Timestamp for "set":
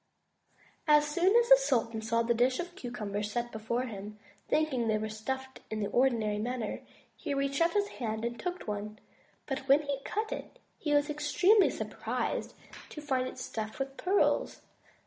3.31-3.51